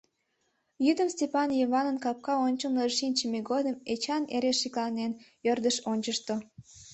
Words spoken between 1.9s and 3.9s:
капка ончылныжо шинчыме годым